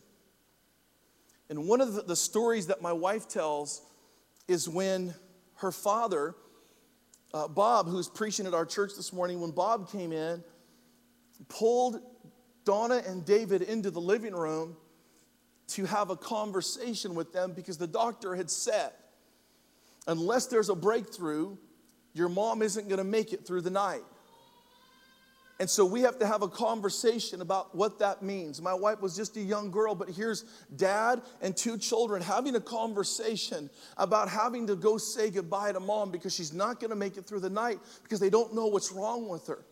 [1.49, 3.83] And one of the, stories that my wife tells
[4.47, 5.15] is when
[5.57, 6.35] her father,
[7.33, 10.45] uh, Bob, who's preaching at our church this morning, when Bob came in,
[11.49, 12.01] pulled
[12.65, 14.77] Donna and David into the living room
[15.69, 18.91] to have a conversation with them because the doctor had said,
[20.07, 21.57] unless there's a breakthrough,
[22.13, 24.03] your mom isn't going to make it through the night.
[25.61, 28.63] And so we have to have a conversation about what that means.
[28.63, 32.61] My wife was just a young girl, but here's dad and two children having a
[32.61, 37.19] conversation about having to go say goodbye to mom because she's not going to make
[37.19, 39.63] it through the night because they don't know what's wrong with her.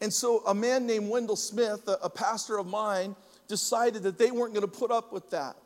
[0.00, 3.16] And so a man named Wendell Smith, a, a pastor of mine,
[3.48, 5.56] decided that they weren't going to put up with that.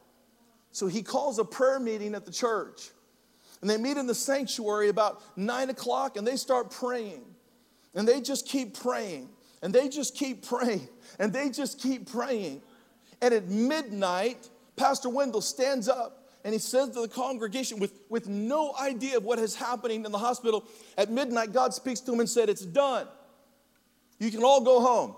[0.72, 2.90] So he calls a prayer meeting at the church.
[3.60, 7.24] And they meet in the sanctuary about nine o'clock and they start praying.
[7.94, 9.28] And they just keep praying.
[9.62, 10.88] And they just keep praying.
[11.18, 12.62] And they just keep praying.
[13.20, 18.26] And at midnight, Pastor Wendell stands up and he says to the congregation with, with
[18.26, 20.64] no idea of what is happening in the hospital.
[20.96, 23.06] At midnight, God speaks to him and said, It's done.
[24.20, 25.16] You can all go home.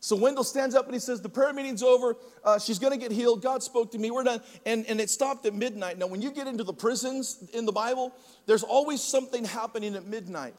[0.00, 2.16] So Wendell stands up and he says, The prayer meeting's over.
[2.44, 3.42] Uh, she's going to get healed.
[3.42, 4.10] God spoke to me.
[4.10, 4.40] We're done.
[4.64, 5.98] And, and it stopped at midnight.
[5.98, 8.12] Now, when you get into the prisons in the Bible,
[8.46, 10.54] there's always something happening at midnight.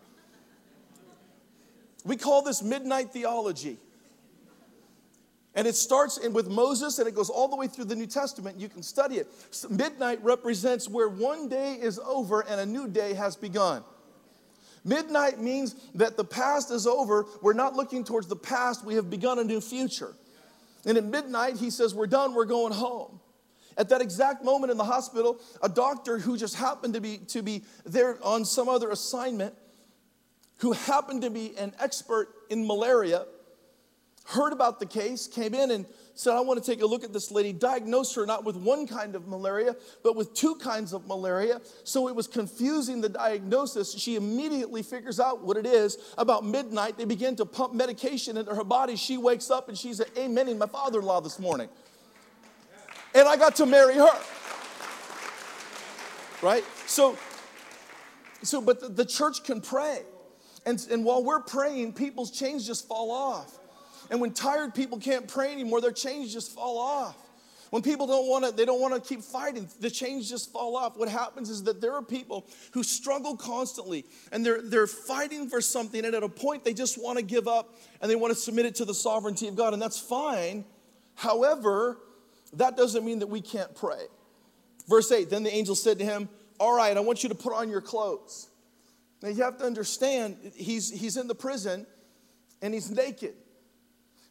[2.04, 3.78] We call this midnight theology.
[5.54, 8.08] And it starts in, with Moses and it goes all the way through the New
[8.08, 8.60] Testament.
[8.60, 9.28] You can study it.
[9.52, 13.84] So midnight represents where one day is over and a new day has begun.
[14.86, 17.26] Midnight means that the past is over.
[17.42, 20.14] We're not looking towards the past, we have begun a new future.
[20.86, 23.20] And at midnight, he says, We're done, we're going home.
[23.78, 27.42] At that exact moment in the hospital, a doctor who just happened to be, to
[27.42, 29.54] be there on some other assignment
[30.60, 33.26] who happened to be an expert in malaria,
[34.26, 35.86] heard about the case, came in and
[36.16, 38.88] said, I want to take a look at this lady, diagnosed her not with one
[38.88, 41.62] kind of malaria, but with two kinds of malaria.
[41.84, 43.94] So it was confusing the diagnosis.
[43.94, 45.98] She immediately figures out what it is.
[46.18, 48.96] About midnight, they begin to pump medication into her body.
[48.96, 51.70] She wakes up and she's amen in my father in law this morning.
[53.14, 54.20] And I got to marry her.
[56.42, 56.64] Right?
[56.88, 57.18] So,
[58.42, 60.00] so but the, the church can pray.
[60.66, 63.60] And, and while we're praying, people's chains just fall off.
[64.10, 67.18] And when tired people can't pray anymore, their chains just fall off.
[67.72, 70.78] When people don't want to, they don't want to keep fighting, the chains just fall
[70.78, 70.98] off.
[70.98, 75.60] What happens is that there are people who struggle constantly and they're, they're fighting for
[75.62, 78.40] something, and at a point they just want to give up and they want to
[78.40, 80.64] submit it to the sovereignty of God, and that's fine.
[81.16, 81.98] However,
[82.54, 84.06] that doesn't mean that we can't pray.
[84.88, 87.54] Verse 8 Then the angel said to him, All right, I want you to put
[87.54, 88.48] on your clothes.
[89.22, 91.88] Now you have to understand, he's, he's in the prison
[92.62, 93.34] and he's naked.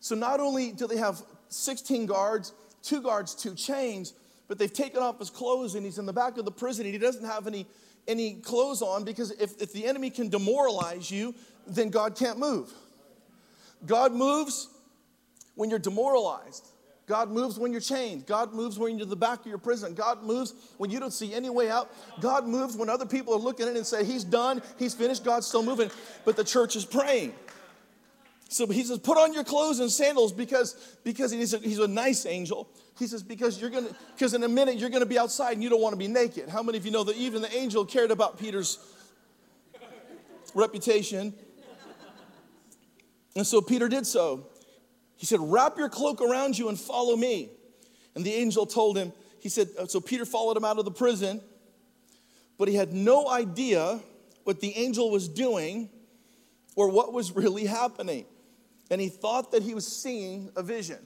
[0.05, 4.13] So not only do they have 16 guards, two guards, two chains,
[4.49, 6.93] but they've taken off his clothes and he's in the back of the prison and
[6.93, 7.67] he doesn't have any,
[8.07, 11.35] any clothes on because if, if the enemy can demoralize you,
[11.67, 12.71] then God can't move.
[13.87, 14.69] God moves
[15.55, 16.69] when you're demoralized.
[17.07, 18.27] God moves when you're chained.
[18.27, 19.95] God moves when you're in the back of your prison.
[19.95, 21.91] God moves when you don't see any way out.
[22.21, 25.25] God moves when other people are looking at it and say, He's done, He's finished,
[25.25, 25.91] God's still moving.
[26.27, 27.33] But the church is praying.
[28.49, 31.89] So he says, put on your clothes and sandals because, because he's, a, he's a
[31.89, 32.69] nice angel.
[32.99, 35.69] He says, because you're gonna, because in a minute you're gonna be outside and you
[35.69, 36.49] don't want to be naked.
[36.49, 38.79] How many of you know that even the angel cared about Peter's
[40.55, 41.35] reputation?
[43.37, 44.47] And so Peter did so.
[45.17, 47.51] He said, Wrap your cloak around you and follow me.
[48.15, 50.91] And the angel told him, He said, uh, So Peter followed him out of the
[50.91, 51.41] prison,
[52.59, 54.01] but he had no idea
[54.45, 55.89] what the angel was doing
[56.77, 58.27] or what was really happening.
[58.91, 60.99] And he thought that he was seeing a vision.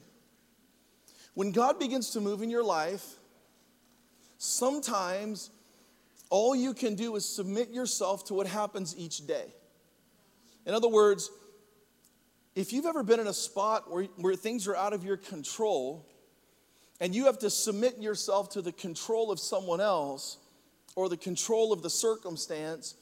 [1.33, 3.05] When God begins to move in your life,
[4.37, 5.49] sometimes
[6.29, 9.45] all you can do is submit yourself to what happens each day.
[10.65, 11.31] In other words,
[12.55, 16.05] if you've ever been in a spot where, where things are out of your control
[16.99, 20.37] and you have to submit yourself to the control of someone else
[20.95, 22.95] or the control of the circumstance,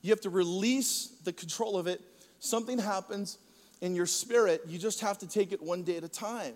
[0.00, 2.00] you have to release the control of it.
[2.38, 3.38] Something happens
[3.84, 6.54] in your spirit, you just have to take it one day at a time.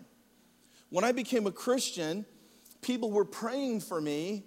[0.89, 2.25] When I became a Christian,
[2.81, 4.45] people were praying for me.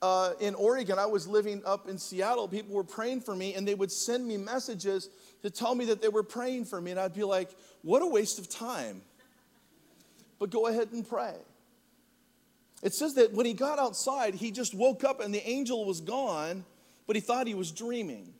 [0.00, 2.48] Uh, in Oregon, I was living up in Seattle.
[2.48, 5.10] People were praying for me, and they would send me messages
[5.42, 6.92] to tell me that they were praying for me.
[6.92, 7.50] And I'd be like,
[7.82, 9.02] what a waste of time.
[10.38, 11.34] But go ahead and pray.
[12.82, 16.00] It says that when he got outside, he just woke up and the angel was
[16.00, 16.64] gone,
[17.06, 18.32] but he thought he was dreaming.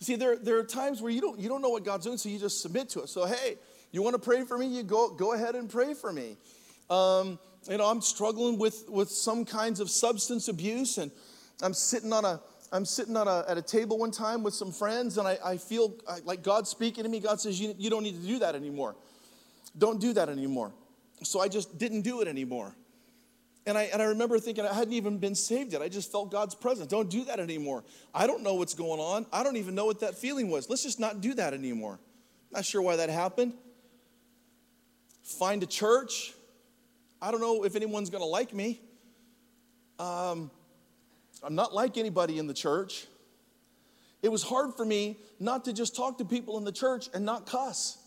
[0.00, 2.28] See, there, there are times where you don't, you don't know what God's doing, so
[2.28, 3.08] you just submit to it.
[3.08, 3.58] So, hey,
[3.90, 4.66] You want to pray for me?
[4.66, 6.36] You go, go ahead and pray for me.
[6.90, 11.10] Um, you know, I'm struggling with, with some kinds of substance abuse, and
[11.62, 14.72] I'm sitting on a I'm sitting on a, at a table one time with some
[14.72, 17.18] friends, and I, I feel like God speaking to me.
[17.18, 18.94] God says, you, you don't need to do that anymore.
[19.78, 20.74] Don't do that anymore.
[21.22, 22.76] So I just didn't do it anymore.
[23.68, 25.82] And I, and I remember thinking I hadn't even been saved yet.
[25.82, 26.88] I just felt God's presence.
[26.88, 27.84] Don't do that anymore.
[28.14, 29.26] I don't know what's going on.
[29.30, 30.70] I don't even know what that feeling was.
[30.70, 31.98] Let's just not do that anymore.
[32.50, 33.52] Not sure why that happened.
[35.22, 36.32] Find a church.
[37.20, 38.80] I don't know if anyone's going to like me.
[39.98, 40.50] Um,
[41.42, 43.06] I'm not like anybody in the church.
[44.22, 47.22] It was hard for me not to just talk to people in the church and
[47.22, 47.98] not cuss.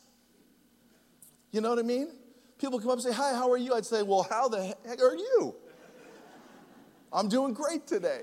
[1.52, 2.08] You know what I mean?
[2.62, 3.74] People come up and say, Hi, how are you?
[3.74, 5.56] I'd say, Well, how the heck are you?
[7.12, 8.22] I'm doing great today.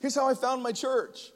[0.00, 1.32] Here's how I found my church.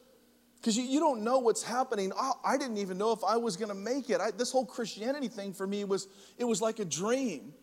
[0.57, 2.13] Because you, you don't know what's happening.
[2.17, 4.21] I, I didn't even know if I was going to make it.
[4.21, 7.55] I, this whole Christianity thing for me was, it was like a dream.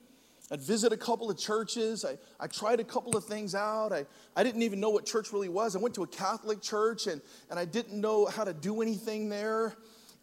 [0.51, 2.03] I'd visit a couple of churches.
[2.03, 3.93] I, I tried a couple of things out.
[3.93, 5.75] I, I didn't even know what church really was.
[5.75, 9.29] I went to a Catholic church and, and I didn't know how to do anything
[9.29, 9.75] there.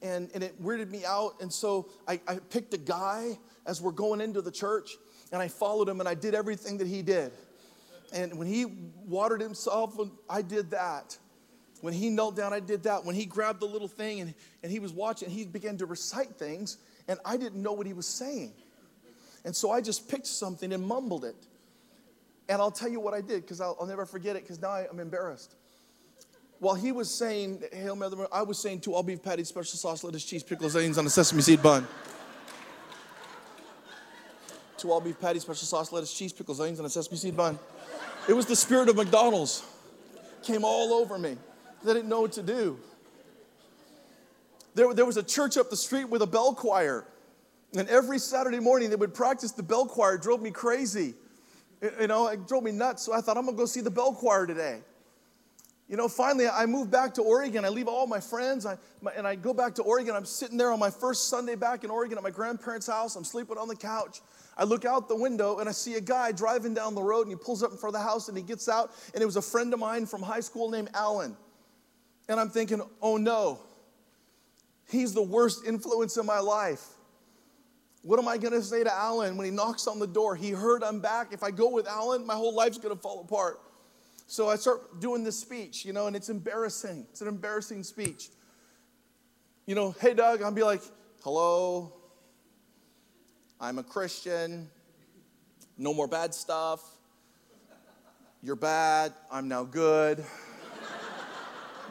[0.03, 1.41] And, and it weirded me out.
[1.41, 4.97] And so I, I picked a guy as we're going into the church
[5.33, 7.33] and I followed him and I did everything that he did.
[8.13, 8.67] And when he
[9.07, 9.99] watered himself,
[10.31, 11.19] I did that.
[11.81, 13.05] When he knelt down, I did that.
[13.05, 16.37] When he grabbed the little thing and, and he was watching, he began to recite
[16.37, 18.53] things, and I didn't know what he was saying.
[19.45, 21.37] And so I just picked something and mumbled it.
[22.49, 24.71] And I'll tell you what I did because I'll, I'll, never forget it because now
[24.71, 25.55] I, am embarrassed.
[26.59, 30.05] While he was saying, Hail Mary, I was saying two all beef patties, special sauce,
[30.05, 31.87] lettuce, cheese, pickles, onions on a sesame seed bun.
[34.85, 37.59] Two all beef patties, special sauce, lettuce, cheese, pickles, onions on a sesame seed bun.
[38.29, 39.65] It was the spirit of McDonald's.
[40.43, 41.39] Came all over me.
[41.83, 42.79] They didn't know what to do.
[44.75, 47.07] There, there was a church up the street with a bell choir.
[47.75, 50.17] And every Saturday morning they would practice the bell choir.
[50.17, 51.15] It drove me crazy.
[51.81, 53.05] You know, it drove me nuts.
[53.05, 54.81] So I thought, I'm going to go see the bell choir today.
[55.89, 57.65] You know, finally, I moved back to Oregon.
[57.65, 60.15] I leave all my friends, I, my, and I go back to Oregon.
[60.15, 63.17] I'm sitting there on my first Sunday back in Oregon at my grandparents' house.
[63.17, 64.21] I'm sleeping on the couch.
[64.57, 67.31] I look out the window and I see a guy driving down the road, and
[67.31, 69.37] he pulls up in front of the house and he gets out, and it was
[69.37, 71.37] a friend of mine from high school named Alan.
[72.29, 73.61] And I'm thinking, oh no,
[74.89, 76.87] he's the worst influence in my life.
[78.03, 80.37] What am I going to say to Alan when he knocks on the door?
[80.37, 81.33] He heard I'm back.
[81.33, 83.61] If I go with Alan, my whole life's going to fall apart.
[84.27, 87.07] So I start doing this speech, you know, and it's embarrassing.
[87.11, 88.29] It's an embarrassing speech.
[89.67, 90.83] You know, hey, Doug, I'll be like,
[91.23, 91.95] hello,
[93.65, 94.69] I'm a Christian,
[95.79, 96.83] no more bad stuff.
[98.43, 100.25] You're bad, I'm now good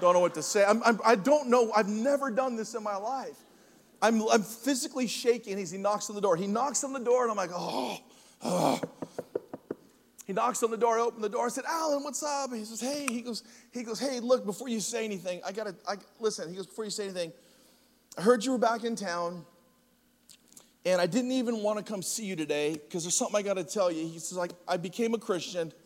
[0.03, 0.63] don't know what to say.
[0.65, 1.71] I'm, I'm, I do not know.
[1.75, 3.37] I've never done this in my life.
[4.01, 6.35] I'm, I'm physically shaking as he knocks on the door.
[6.35, 7.97] He knocks on the door, and I'm like, oh,
[8.43, 8.81] oh.
[10.27, 11.45] He knocks on the door, I open the door.
[11.45, 12.53] I said, Alan, what's up?
[12.53, 15.75] he says, hey, he goes, he goes, hey, look, before you say anything, I gotta,
[15.87, 17.31] I, listen, he goes, before you say anything,
[18.17, 19.45] I heard you were back in town,
[20.85, 23.63] and I didn't even want to come see you today because there's something I gotta
[23.63, 24.05] tell you.
[24.05, 25.71] He says, like, I became a Christian.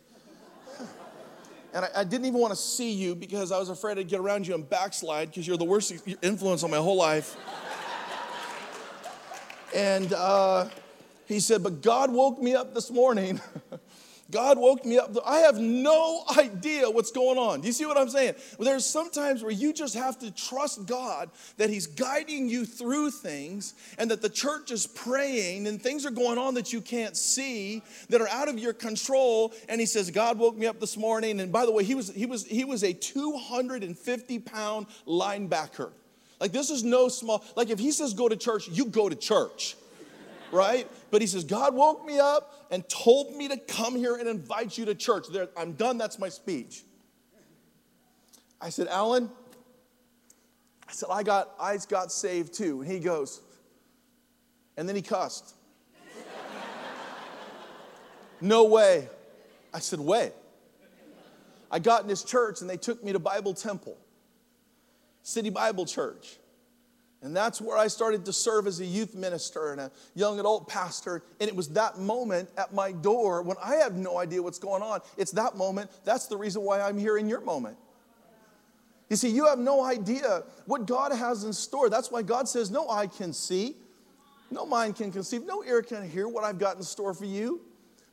[1.73, 4.21] And I, I, didn't even want to see you because I was afraid I'd get
[4.21, 7.35] around you and backslide because you're the worst influence on my whole life.
[9.75, 10.69] and uh,
[11.25, 13.41] he said, But God woke me up this morning
[14.29, 15.15] God woke me up.
[15.25, 17.61] I have no idea what's going on.
[17.61, 18.35] Do you see what I'm saying?
[18.59, 23.73] There's sometimes where you just have to trust God that He's guiding you through things
[23.97, 27.81] and that the church is praying and things are going on that you can't see
[28.09, 29.53] that are out of your control.
[29.69, 31.39] And He says, God woke me up this morning.
[31.39, 35.91] And by the way, he was, he was, he was a 250 pound linebacker.
[36.39, 39.15] Like, this is no small, like, if He says go to church, you go to
[39.15, 39.75] church
[40.51, 40.89] right?
[41.11, 44.77] But he says, God woke me up and told me to come here and invite
[44.77, 45.27] you to church.
[45.31, 46.83] There, I'm done, that's my speech.
[48.59, 49.29] I said, Alan,
[50.87, 52.81] I said, I got, I got saved too.
[52.81, 53.41] And he goes,
[54.77, 55.53] and then he cussed.
[58.41, 59.09] no way.
[59.73, 60.31] I said, way.
[61.69, 63.97] I got in this church and they took me to Bible Temple,
[65.21, 66.37] City Bible Church.
[67.23, 70.67] And that's where I started to serve as a youth minister and a young adult
[70.67, 71.23] pastor.
[71.39, 74.83] And it was that moment at my door when I have no idea what's going
[74.83, 74.99] on.
[75.17, 75.89] It's that moment.
[76.05, 77.77] That's the reason why I'm here in your moment.
[79.09, 81.89] You see, you have no idea what God has in store.
[81.89, 83.75] That's why God says, No eye can see,
[84.51, 87.61] no mind can conceive, no ear can hear what I've got in store for you.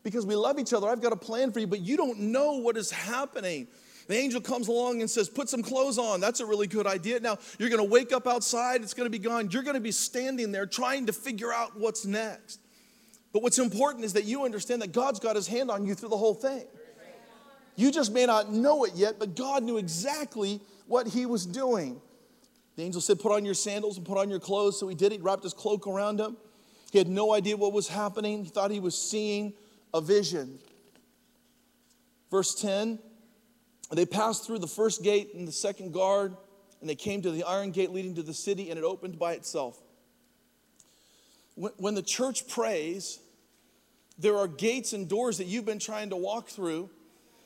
[0.02, 0.86] Because we love each other.
[0.86, 3.66] I've got a plan for you, but you don't know what is happening.
[4.06, 6.20] The angel comes along and says, Put some clothes on.
[6.20, 7.20] That's a really good idea.
[7.20, 9.50] Now, you're going to wake up outside, it's going to be gone.
[9.50, 12.60] You're going to be standing there trying to figure out what's next.
[13.32, 16.10] But what's important is that you understand that God's got his hand on you through
[16.10, 16.64] the whole thing.
[17.76, 22.00] You just may not know it yet, but God knew exactly what he was doing.
[22.76, 24.78] The angel said, Put on your sandals and put on your clothes.
[24.78, 25.12] So he did.
[25.12, 26.36] He wrapped his cloak around him.
[26.92, 28.44] He had no idea what was happening.
[28.44, 29.54] He thought he was seeing
[29.92, 30.58] a vision.
[32.30, 32.98] Verse 10
[33.92, 36.36] They passed through the first gate and the second guard,
[36.80, 39.34] and they came to the iron gate leading to the city, and it opened by
[39.34, 39.80] itself.
[41.56, 43.20] When the church prays,
[44.18, 46.90] there are gates and doors that you've been trying to walk through,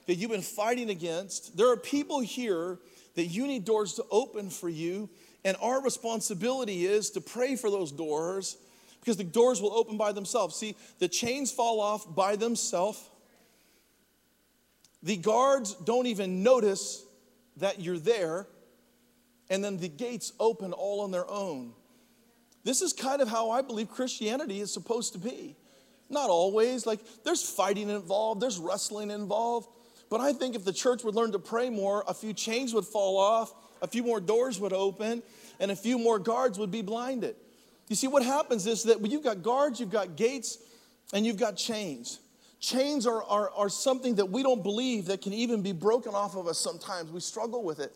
[0.06, 1.56] that you've been fighting against.
[1.56, 2.78] There are people here
[3.14, 5.10] that you need doors to open for you,
[5.44, 8.56] and our responsibility is to pray for those doors
[9.00, 10.56] because the doors will open by themselves.
[10.56, 13.02] See, the chains fall off by themselves.
[15.02, 17.04] The guards don't even notice
[17.58, 18.46] that you're there,
[19.50, 21.72] and then the gates open all on their own.
[22.64, 25.56] This is kind of how I believe Christianity is supposed to be.
[26.10, 29.68] Not always, like there's fighting involved, there's wrestling involved.
[30.10, 32.86] But I think if the church would learn to pray more, a few chains would
[32.86, 35.22] fall off, a few more doors would open,
[35.60, 37.36] and a few more guards would be blinded.
[37.88, 40.58] You see, what happens is that when you've got guards, you've got gates,
[41.12, 42.20] and you've got chains.
[42.60, 46.36] Chains are, are, are something that we don't believe that can even be broken off
[46.36, 47.10] of us sometimes.
[47.10, 47.92] We struggle with it.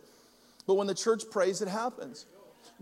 [0.66, 2.26] But when the church prays, it happens.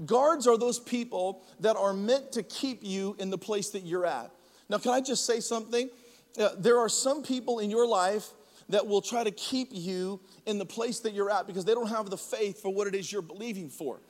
[0.05, 4.07] Guards are those people that are meant to keep you in the place that you're
[4.07, 4.31] at.
[4.69, 5.91] Now, can I just say something?
[6.39, 8.29] Uh, there are some people in your life
[8.69, 11.89] that will try to keep you in the place that you're at because they don't
[11.89, 14.01] have the faith for what it is you're believing for.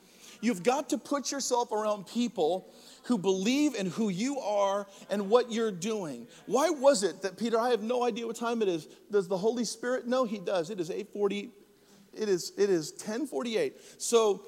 [0.41, 2.67] You've got to put yourself around people
[3.03, 6.27] who believe in who you are and what you're doing.
[6.45, 8.87] Why was it that Peter, I have no idea what time it is.
[9.11, 10.07] Does the Holy Spirit?
[10.07, 10.69] No, he does.
[10.69, 11.51] It is 840.
[12.13, 13.75] It is, it is 1048.
[13.97, 14.45] So,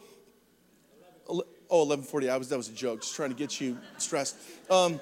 [1.30, 2.30] oh, 1140.
[2.30, 4.36] I was, that was a joke, just trying to get you stressed.
[4.70, 5.00] Um,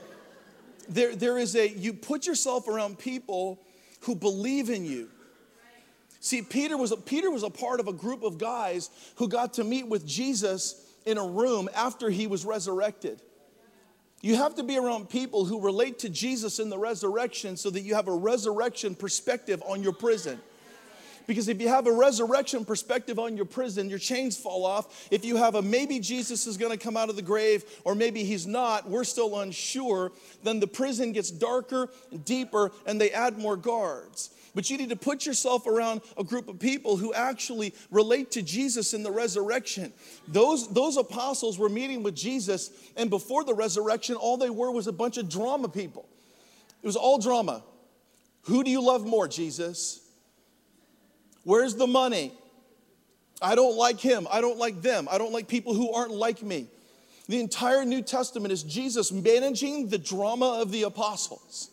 [0.88, 3.62] there, there is a, you put yourself around people
[4.02, 5.10] who believe in you.
[6.24, 9.56] See, Peter was, a, Peter was a part of a group of guys who got
[9.56, 13.24] to meet with Jesus in a room after he was resurrected.
[14.22, 17.82] You have to be around people who relate to Jesus in the resurrection so that
[17.82, 20.40] you have a resurrection perspective on your prison.
[21.28, 25.08] Because if you have a resurrection perspective on your prison, your chains fall off.
[25.12, 27.96] If you have a maybe Jesus is going to come out of the grave or
[27.96, 30.12] maybe he's not, we're still unsure,
[30.44, 34.32] then the prison gets darker, and deeper, and they add more guards.
[34.54, 38.42] But you need to put yourself around a group of people who actually relate to
[38.42, 39.94] Jesus in the resurrection.
[40.28, 44.88] Those, those apostles were meeting with Jesus, and before the resurrection, all they were was
[44.88, 46.08] a bunch of drama people.
[46.84, 47.64] It was all drama.
[48.44, 50.01] Who do you love more, Jesus?
[51.44, 52.34] Where's the money?
[53.42, 54.28] I don't like him.
[54.32, 55.08] I don't like them.
[55.10, 56.68] I don't like people who aren't like me.
[57.28, 61.72] The entire New Testament is Jesus managing the drama of the apostles.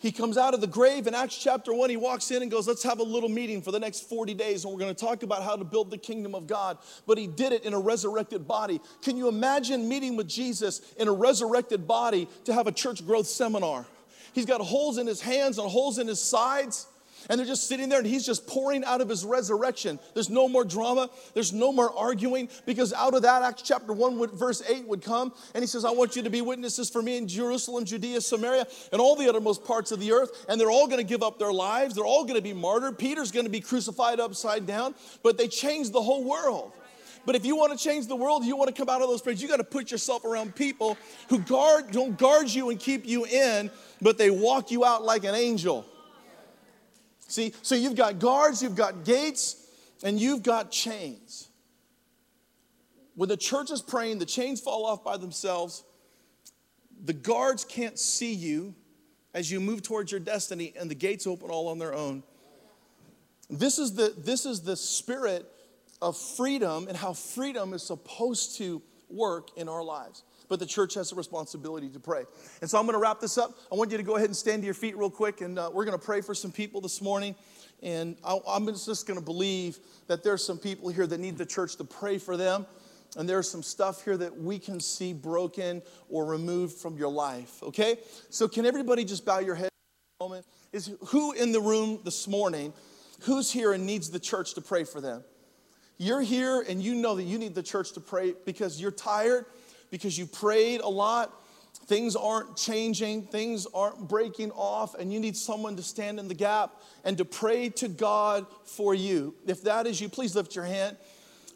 [0.00, 1.90] He comes out of the grave in Acts chapter 1.
[1.90, 4.64] He walks in and goes, Let's have a little meeting for the next 40 days,
[4.64, 6.78] and we're going to talk about how to build the kingdom of God.
[7.04, 8.80] But he did it in a resurrected body.
[9.02, 13.26] Can you imagine meeting with Jesus in a resurrected body to have a church growth
[13.26, 13.86] seminar?
[14.34, 16.86] He's got holes in his hands and holes in his sides.
[17.28, 19.98] And they're just sitting there and he's just pouring out of his resurrection.
[20.14, 21.10] There's no more drama.
[21.34, 25.02] There's no more arguing because out of that, Acts chapter 1, would, verse 8 would
[25.02, 25.34] come.
[25.54, 28.66] And he says, I want you to be witnesses for me in Jerusalem, Judea, Samaria,
[28.92, 30.46] and all the uttermost parts of the earth.
[30.48, 31.94] And they're all going to give up their lives.
[31.94, 32.98] They're all going to be martyred.
[32.98, 34.94] Peter's going to be crucified upside down.
[35.22, 36.72] But they changed the whole world.
[37.26, 39.20] But if you want to change the world, you want to come out of those
[39.20, 40.96] places, you got to put yourself around people
[41.28, 43.70] who guard, don't guard you and keep you in,
[44.00, 45.84] but they walk you out like an angel.
[47.28, 49.66] See, so you've got guards, you've got gates,
[50.02, 51.48] and you've got chains.
[53.14, 55.84] When the church is praying, the chains fall off by themselves.
[57.04, 58.74] The guards can't see you
[59.34, 62.22] as you move towards your destiny, and the gates open all on their own.
[63.50, 65.46] This is the, this is the spirit
[66.00, 70.94] of freedom and how freedom is supposed to work in our lives but the church
[70.94, 72.24] has a responsibility to pray.
[72.60, 73.58] And so I'm going to wrap this up.
[73.70, 75.70] I want you to go ahead and stand to your feet real quick, and uh,
[75.72, 77.34] we're going to pray for some people this morning.
[77.82, 79.78] And I, I'm just going to believe
[80.08, 82.66] that there's some people here that need the church to pray for them.
[83.16, 87.62] And there's some stuff here that we can see broken or removed from your life,
[87.62, 87.98] okay?
[88.28, 89.70] So, can everybody just bow your head
[90.20, 90.44] a moment?
[90.72, 92.74] Is who in the room this morning,
[93.22, 95.24] who's here and needs the church to pray for them?
[95.96, 99.46] You're here and you know that you need the church to pray because you're tired
[99.90, 101.32] because you prayed a lot
[101.86, 106.34] things aren't changing, things aren't breaking off, and you need someone to stand in the
[106.34, 109.34] gap and to pray to God for you.
[109.46, 110.96] If that is you, please lift your hand.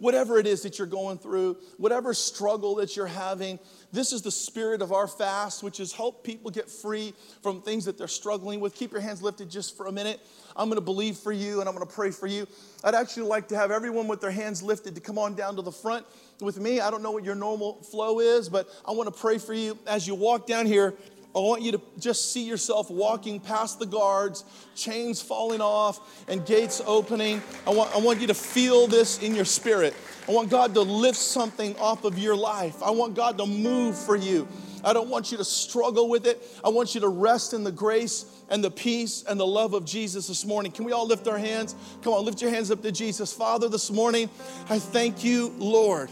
[0.03, 3.61] Whatever it is that you're going through, whatever struggle that you're having,
[3.92, 7.84] this is the spirit of our fast, which is help people get free from things
[7.84, 8.74] that they're struggling with.
[8.74, 10.18] Keep your hands lifted just for a minute.
[10.57, 12.48] I'm going to believe for you and I'm going to pray for you.
[12.82, 15.62] I'd actually like to have everyone with their hands lifted to come on down to
[15.62, 16.05] the front
[16.40, 16.80] with me.
[16.80, 19.78] I don't know what your normal flow is, but I want to pray for you
[19.86, 20.94] as you walk down here.
[21.35, 26.45] I want you to just see yourself walking past the guards, chains falling off, and
[26.45, 27.43] gates opening.
[27.66, 29.95] I want, I want you to feel this in your spirit.
[30.28, 32.83] I want God to lift something off of your life.
[32.83, 34.47] I want God to move for you.
[34.85, 36.43] I don't want you to struggle with it.
[36.62, 39.87] I want you to rest in the grace and the peace and the love of
[39.87, 40.70] Jesus this morning.
[40.70, 41.74] Can we all lift our hands?
[42.03, 43.33] Come on, lift your hands up to Jesus.
[43.33, 44.28] Father, this morning,
[44.68, 46.11] I thank you, Lord.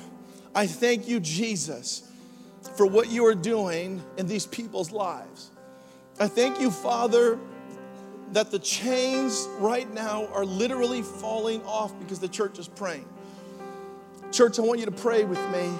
[0.54, 2.09] I thank you, Jesus
[2.76, 5.50] for what you are doing in these people's lives.
[6.18, 7.38] I thank you, Father,
[8.32, 13.08] that the chains right now are literally falling off because the church is praying.
[14.30, 15.70] Church, I want you to pray with me.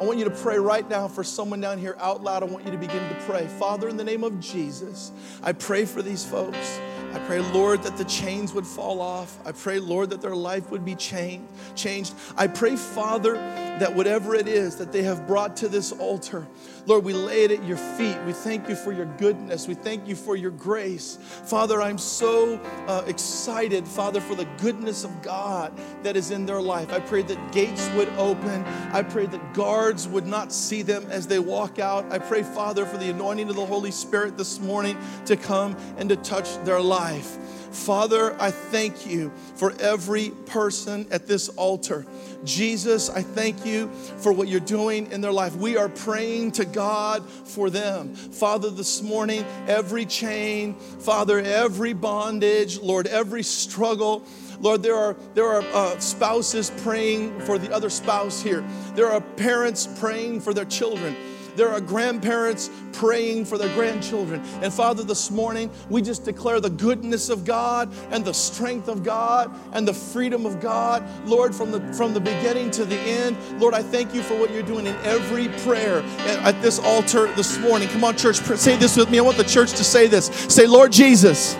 [0.00, 2.42] I want you to pray right now for someone down here out loud.
[2.42, 3.46] I want you to begin to pray.
[3.58, 5.12] Father, in the name of Jesus,
[5.42, 6.80] I pray for these folks.
[7.12, 9.36] I pray, Lord, that the chains would fall off.
[9.44, 11.44] I pray, Lord, that their life would be changed.
[11.74, 12.14] Changed.
[12.36, 16.46] I pray, Father, that whatever it is that they have brought to this altar,
[16.86, 18.16] Lord, we lay it at your feet.
[18.26, 19.68] We thank you for your goodness.
[19.68, 21.18] We thank you for your grace.
[21.44, 25.72] Father, I'm so uh, excited, Father, for the goodness of God
[26.02, 26.92] that is in their life.
[26.92, 28.64] I pray that gates would open.
[28.92, 32.10] I pray that guards would not see them as they walk out.
[32.10, 36.08] I pray, Father, for the anointing of the Holy Spirit this morning to come and
[36.08, 37.38] to touch their life.
[37.70, 42.04] Father, I thank you for every person at this altar.
[42.44, 45.54] Jesus, I thank you for what you're doing in their life.
[45.54, 48.14] We are praying to God for them.
[48.14, 54.24] Father, this morning, every chain, Father, every bondage, Lord, every struggle,
[54.60, 58.62] Lord, there are, there are uh, spouses praying for the other spouse here.
[58.94, 61.16] There are parents praying for their children.
[61.56, 64.42] There are grandparents praying for their grandchildren.
[64.62, 69.02] And Father, this morning, we just declare the goodness of God and the strength of
[69.02, 71.04] God and the freedom of God.
[71.26, 74.50] Lord, from the, from the beginning to the end, Lord, I thank you for what
[74.52, 76.02] you're doing in every prayer
[76.42, 77.88] at this altar this morning.
[77.88, 79.18] Come on, church, say this with me.
[79.18, 80.26] I want the church to say this.
[80.48, 81.56] Say, Lord Jesus.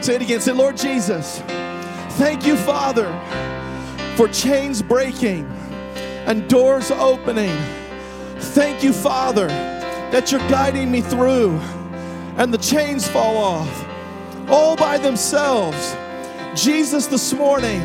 [0.00, 0.40] Say it again.
[0.40, 1.38] Say, Lord Jesus.
[2.18, 3.08] Thank you, Father,
[4.16, 5.46] for chains breaking
[6.26, 7.81] and doors opening.
[8.42, 11.58] Thank you, Father, that you're guiding me through
[12.36, 13.88] and the chains fall off
[14.48, 15.96] all by themselves.
[16.54, 17.82] Jesus, this morning,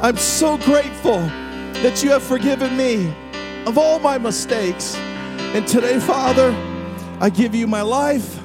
[0.00, 1.18] I'm so grateful
[1.82, 3.14] that you have forgiven me
[3.66, 4.94] of all my mistakes.
[5.54, 6.50] And today, Father,
[7.20, 8.40] I give you my life.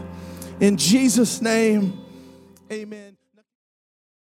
[0.60, 2.00] In Jesus' name,
[2.72, 3.17] amen.